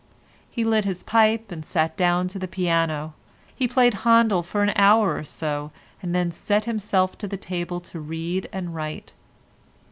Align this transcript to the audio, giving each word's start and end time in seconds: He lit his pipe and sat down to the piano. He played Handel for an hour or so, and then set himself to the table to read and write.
He 0.49 0.63
lit 0.63 0.83
his 0.83 1.03
pipe 1.03 1.51
and 1.51 1.63
sat 1.63 1.95
down 1.95 2.27
to 2.29 2.39
the 2.39 2.47
piano. 2.47 3.13
He 3.55 3.67
played 3.67 3.93
Handel 4.01 4.41
for 4.41 4.63
an 4.63 4.73
hour 4.75 5.15
or 5.15 5.23
so, 5.23 5.69
and 6.01 6.15
then 6.15 6.31
set 6.31 6.65
himself 6.65 7.19
to 7.19 7.27
the 7.27 7.37
table 7.37 7.79
to 7.81 7.99
read 7.99 8.49
and 8.51 8.73
write. 8.73 9.11